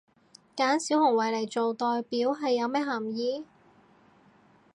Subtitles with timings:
[0.55, 3.45] 揀小熊維尼做代表係有咩含意？